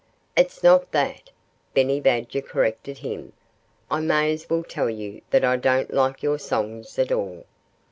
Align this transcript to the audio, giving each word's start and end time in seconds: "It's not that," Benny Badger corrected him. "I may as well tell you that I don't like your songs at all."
"It's 0.35 0.63
not 0.63 0.91
that," 0.93 1.29
Benny 1.75 1.99
Badger 1.99 2.41
corrected 2.41 2.97
him. 2.97 3.33
"I 3.91 3.99
may 3.99 4.33
as 4.33 4.49
well 4.49 4.63
tell 4.63 4.89
you 4.89 5.21
that 5.29 5.45
I 5.45 5.57
don't 5.57 5.93
like 5.93 6.23
your 6.23 6.39
songs 6.39 6.97
at 6.97 7.11
all." 7.11 7.45